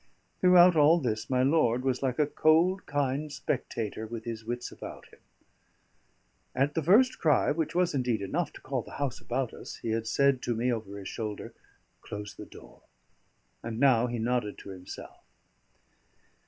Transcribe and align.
Throughout 0.39 0.75
all 0.75 0.99
this 0.99 1.29
my 1.29 1.43
lord 1.43 1.83
was 1.85 2.01
like 2.01 2.17
a 2.17 2.25
cold, 2.25 2.87
kind 2.87 3.31
spectator 3.31 4.07
with 4.07 4.23
his 4.23 4.43
wits 4.43 4.71
about 4.71 5.05
him. 5.09 5.19
At 6.55 6.73
the 6.73 6.81
first 6.81 7.19
cry, 7.19 7.51
which 7.51 7.75
was 7.75 7.93
indeed 7.93 8.23
enough 8.23 8.51
to 8.53 8.61
call 8.61 8.81
the 8.81 8.95
house 8.97 9.21
about 9.21 9.53
us, 9.53 9.75
he 9.75 9.91
had 9.91 10.07
said 10.07 10.41
to 10.41 10.55
me 10.55 10.73
over 10.73 10.97
his 10.97 11.07
shoulder, 11.07 11.53
"Close 12.01 12.33
the 12.33 12.47
door." 12.47 12.81
And 13.61 13.79
now 13.79 14.07
he 14.07 14.17
nodded 14.17 14.57
to 14.63 14.69
himself. 14.69 15.23